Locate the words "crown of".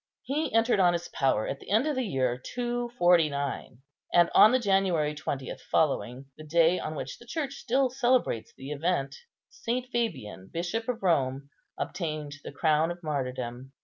12.51-13.03